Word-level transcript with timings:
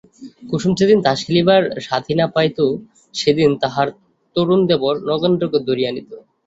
কুসুম 0.49 0.71
যেদিন 0.79 0.99
তাস 1.05 1.19
খেলিবার 1.25 1.63
সাথি 1.87 2.13
না 2.15 2.25
পাইত 2.33 2.57
সেদিন 3.15 3.49
তাহার 3.61 3.87
তরুণ 4.35 4.59
দেবর 4.69 4.95
নগেন্দ্রকে 5.09 5.59
ধরিয়া 5.67 5.89
আনিত। 5.91 6.09